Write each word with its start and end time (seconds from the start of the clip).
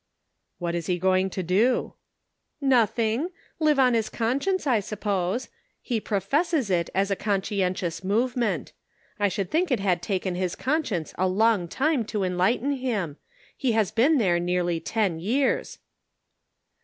"What 0.57 0.73
is 0.73 0.87
he 0.87 0.97
going 0.97 1.29
to 1.29 1.43
do?"" 1.43 1.93
Nothing; 2.59 3.29
live 3.59 3.77
on 3.77 3.93
his 3.93 4.09
conscience, 4.09 4.65
I 4.65 4.79
suppose; 4.79 5.49
he 5.79 6.01
professes 6.01 6.71
it 6.71 6.89
as 6.95 7.11
a 7.11 7.15
conscientious 7.15 8.03
movement; 8.03 8.71
I 9.19 9.27
should 9.27 9.51
think 9.51 9.69
it 9.69 9.79
had 9.79 10.01
taken 10.01 10.33
his 10.33 10.55
conscience 10.55 11.13
a 11.19 11.27
long 11.27 11.67
time 11.67 12.03
to 12.05 12.23
enlighten 12.23 12.71
him; 12.71 13.17
he 13.55 13.73
has 13.73 13.91
been 13.91 14.17
there 14.17 14.39
nearly 14.39 14.79
ten 14.79 15.19
years." 15.19 15.77